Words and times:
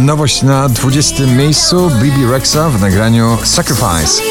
Nowość 0.00 0.42
na 0.42 0.68
20 0.68 1.26
miejscu 1.26 1.90
Bibi 1.90 2.26
Rexa 2.26 2.70
w 2.70 2.80
nagraniu 2.80 3.38
Sacrifice. 3.44 4.22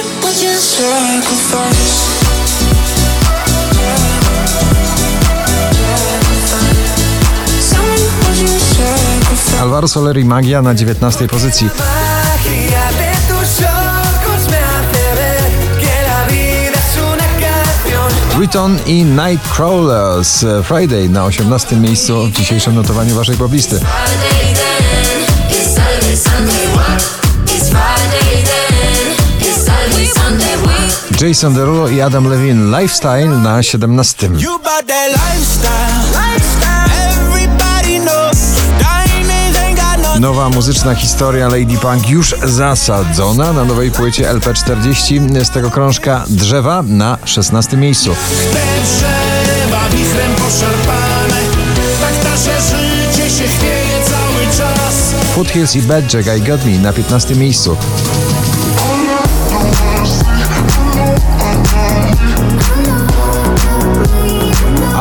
Alvaro 9.62 9.88
Soler 9.88 10.18
i 10.18 10.26
Magia 10.26 10.62
na 10.62 10.76
19 10.76 11.28
pozycji. 11.28 11.70
Riton 18.40 18.78
i 18.86 19.04
Nightcrawlers 19.04 20.46
Friday 20.64 21.10
na 21.10 21.26
18 21.26 21.76
miejscu 21.76 22.26
w 22.26 22.32
dzisiejszym 22.32 22.76
notowaniu 22.76 23.16
waszej 23.16 23.38
poblisty. 23.38 23.80
Jason 31.22 31.54
Derulo 31.54 31.90
i 31.90 32.02
Adam 32.02 32.30
Levine 32.30 32.80
Lifestyle 32.80 33.28
na 33.28 33.64
17. 33.64 34.28
You 34.40 34.60
bought 34.60 34.88
that 34.88 35.10
lifestyle, 35.10 36.06
lifestyle. 36.14 36.90
Everybody 37.12 38.00
knows 38.00 38.38
diamonds 38.80 39.58
ain't 39.58 39.76
got 39.76 40.04
no 40.04 40.20
Nowa 40.20 40.50
muzyczna 40.50 40.96
historia 40.96 41.48
Lady 41.48 41.78
Punk 41.82 42.10
już 42.10 42.36
zasadzona 42.44 43.54
na 43.54 43.64
nowej 43.66 43.92
płycie 43.92 44.34
LP40 44.34 45.44
z 45.46 45.50
tego 45.50 45.72
krążka 45.72 46.24
Drzewa 46.28 46.84
na 46.88 47.18
16 47.26 47.78
miejscu. 47.78 48.16
Te 48.54 48.84
drzewa 48.86 49.90
wichrem 49.90 50.36
poszarpane 50.36 51.42
Tak 52.02 52.32
nasze 52.32 52.62
życie 52.62 53.30
się 53.30 53.48
chwieje 53.48 54.00
cały 54.06 54.46
czas 54.58 55.14
Foothills 55.36 55.76
i 55.76 55.82
Bad 55.82 56.14
Jack 56.14 56.28
I 56.38 56.42
Got 56.42 56.66
Me 56.66 56.72
na 56.72 56.94
15 56.94 57.36
miejscu. 57.36 57.78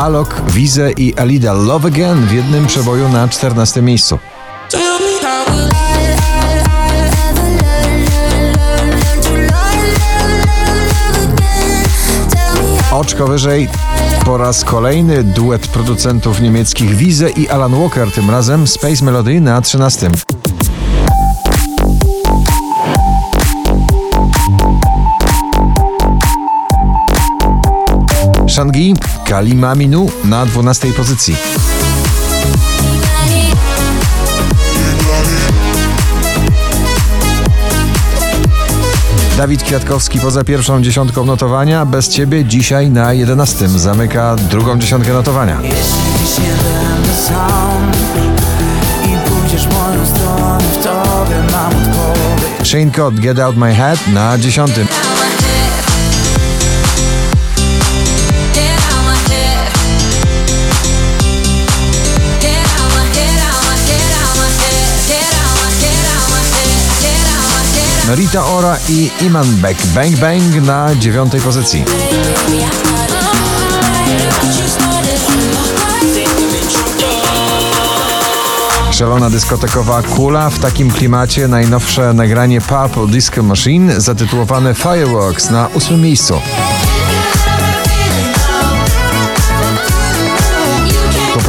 Alok, 0.07 0.41
Wize 0.51 0.91
i 0.91 1.15
Alida 1.15 1.53
Love 1.53 1.87
Again 1.87 2.25
w 2.25 2.31
jednym 2.31 2.67
przeboju 2.67 3.09
na 3.09 3.27
14 3.27 3.81
miejscu. 3.81 4.19
Oczko 12.91 13.27
wyżej 13.27 13.67
po 14.25 14.37
raz 14.37 14.63
kolejny 14.63 15.23
duet 15.23 15.67
producentów 15.67 16.41
niemieckich 16.41 16.95
Wize 16.95 17.29
i 17.29 17.49
Alan 17.49 17.79
Walker, 17.81 18.11
tym 18.11 18.29
razem 18.29 18.67
Space 18.67 19.05
Melody 19.05 19.41
na 19.41 19.61
13. 19.61 20.09
Shangi 28.57 28.93
Kalimaminu 29.25 30.09
na 30.23 30.45
12 30.45 30.93
pozycji. 30.93 31.35
Dawid 39.37 39.63
Kwiatkowski 39.63 40.19
poza 40.19 40.43
pierwszą 40.43 40.81
dziesiątką 40.81 41.25
notowania, 41.25 41.85
bez 41.85 42.09
ciebie 42.09 42.45
dzisiaj 42.45 42.89
na 42.89 43.13
11. 43.13 43.69
Zamyka 43.69 44.35
drugą 44.35 44.79
dziesiątkę 44.79 45.13
notowania. 45.13 45.59
Jeśli 45.63 46.35
się 46.35 46.51
będę 46.51 47.13
sam 47.13 47.91
i 49.05 49.29
pójdziesz 49.29 49.67
w 49.67 49.73
moją 49.73 50.05
stronę, 50.05 50.59
w 50.59 50.83
tobie 50.83 51.35
mam 51.51 51.71
odpowiedź. 51.71 52.67
Shane 52.67 52.91
Cott 52.91 53.15
Get 53.19 53.39
Out 53.39 53.57
My 53.57 53.75
Head 53.75 54.07
na 54.13 54.37
10. 54.37 54.71
Rita 68.15 68.45
Ora 68.45 68.77
i 68.89 69.11
Iman 69.21 69.55
Beck 69.55 69.85
Bang 69.85 70.15
Bang 70.15 70.65
na 70.65 70.95
dziewiątej 70.95 71.41
pozycji. 71.41 71.85
Szalona 78.91 79.29
dyskotekowa 79.29 80.01
Kula 80.01 80.49
w 80.49 80.59
takim 80.59 80.91
klimacie 80.91 81.47
najnowsze 81.47 82.13
nagranie 82.13 82.61
Purple 82.61 83.07
Disco 83.07 83.43
Machine 83.43 84.01
zatytułowane 84.01 84.73
Fireworks 84.73 85.49
na 85.49 85.67
ósmym 85.67 86.01
miejscu. 86.01 86.41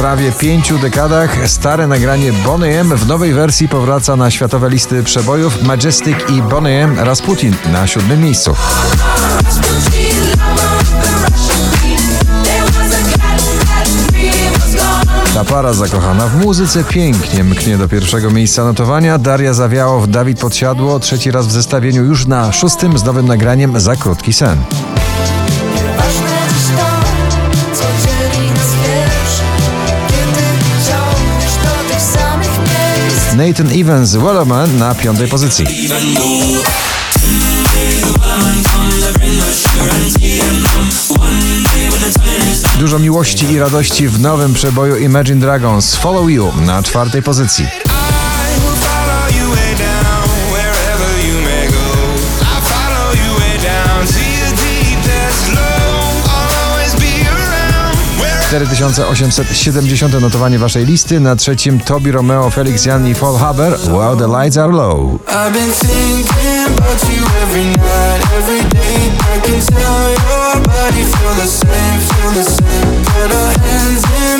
Prawie 0.09 0.31
pięciu 0.31 0.77
dekadach 0.77 1.49
stare 1.49 1.87
nagranie 1.87 2.33
Boney 2.33 2.73
M 2.73 2.97
w 2.97 3.07
nowej 3.07 3.33
wersji 3.33 3.67
powraca 3.67 4.15
na 4.15 4.31
światowe 4.31 4.69
listy 4.69 5.03
przebojów 5.03 5.63
Majestic 5.63 6.17
i 6.29 6.41
Boney 6.41 6.75
M 6.75 6.99
Rasputin 6.99 7.55
na 7.71 7.87
siódmym 7.87 8.21
miejscu. 8.21 8.55
Ta 15.33 15.43
para 15.43 15.73
zakochana 15.73 16.27
w 16.27 16.45
muzyce 16.45 16.83
pięknie 16.83 17.43
mknie 17.43 17.77
do 17.77 17.87
pierwszego 17.87 18.31
miejsca 18.31 18.63
notowania. 18.63 19.17
Daria 19.17 19.53
Zawiałow, 19.53 20.07
Dawid 20.07 20.39
Podsiadło, 20.39 20.99
trzeci 20.99 21.31
raz 21.31 21.47
w 21.47 21.51
zestawieniu 21.51 22.03
już 22.03 22.27
na 22.27 22.51
szóstym 22.51 22.97
z 22.97 23.03
nowym 23.03 23.27
nagraniem 23.27 23.79
Za 23.79 23.95
krótki 23.95 24.33
sen. 24.33 24.57
Nathan 33.39 33.69
Evans, 33.71 34.15
Wellerman 34.15 34.77
na 34.77 34.95
piątej 34.95 35.27
pozycji. 35.27 35.65
Dużo 42.79 42.99
miłości 42.99 43.51
i 43.51 43.59
radości 43.59 44.07
w 44.07 44.19
nowym 44.19 44.53
przeboju 44.53 44.97
Imagine 44.97 45.41
Dragons 45.41 45.95
Follow 45.95 46.29
You 46.29 46.51
na 46.61 46.83
czwartej 46.83 47.23
pozycji. 47.23 47.88
4870 58.49 60.21
notowanie 60.21 60.59
waszej 60.59 60.85
listy, 60.85 61.19
na 61.19 61.35
trzecim 61.35 61.79
Tobi 61.79 62.11
Romeo, 62.11 62.49
Felix 62.49 62.85
Jan 62.85 63.07
i 63.07 63.15
Paul 63.15 63.37
Haber 63.37 63.77
While 63.79 64.17
the 64.17 64.27
Lights 64.27 64.57
Are 64.57 64.73
Low. 64.73 65.19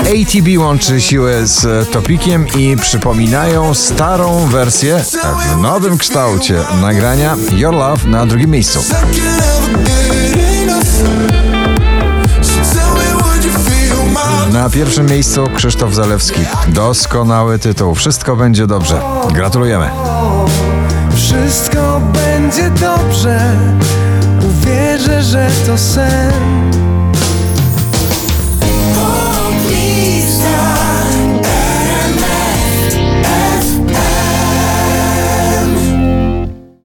ATB 0.01 0.57
łączy 0.57 1.01
siłę 1.01 1.47
z 1.47 1.89
Topikiem 1.89 2.47
i 2.57 2.77
przypominają 2.81 3.73
starą 3.73 4.47
wersję 4.47 5.03
w 5.53 5.61
nowym 5.61 5.97
kształcie 5.97 6.55
nagrania 6.81 7.35
Your 7.51 7.73
Love 7.73 8.07
na 8.07 8.25
drugim 8.25 8.49
miejscu. 8.49 8.79
Na 14.69 14.75
pierwszym 14.75 15.05
miejscu 15.05 15.47
Krzysztof 15.55 15.93
Zalewski. 15.93 16.41
Doskonały 16.67 17.59
tytuł. 17.59 17.95
Wszystko 17.95 18.35
będzie 18.35 18.67
dobrze. 18.67 19.01
Gratulujemy. 19.33 19.89
Wszystko 21.15 22.01
będzie 22.13 22.69
dobrze. 22.69 23.39
Uwierzę, 24.49 25.23
że 25.23 25.47
to 25.67 25.77
sen. 25.77 26.88